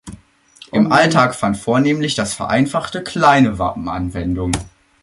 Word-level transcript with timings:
Im 0.71 0.91
Alltag 0.91 1.35
fand 1.35 1.57
vornehmlich 1.57 2.15
das 2.15 2.33
vereinfachte 2.33 3.03
kleine 3.03 3.59
Wappen 3.59 3.87
Anwendung. 3.87 4.51